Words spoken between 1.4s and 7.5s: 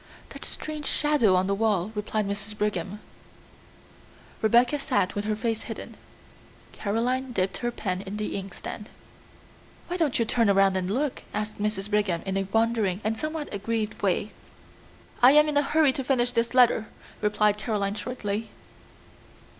the wall," replied Mrs. Brigham. Rebecca sat with her face hidden; Caroline